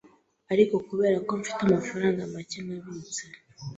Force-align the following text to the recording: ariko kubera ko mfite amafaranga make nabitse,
ariko 0.53 0.75
kubera 0.87 1.17
ko 1.27 1.31
mfite 1.41 1.61
amafaranga 1.67 2.21
make 2.33 2.59
nabitse, 2.67 3.23